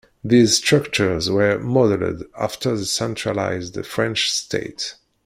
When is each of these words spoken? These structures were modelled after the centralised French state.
These 0.23 0.57
structures 0.57 1.29
were 1.29 1.59
modelled 1.59 2.23
after 2.35 2.75
the 2.75 2.87
centralised 2.87 3.85
French 3.85 4.31
state. 4.31 4.95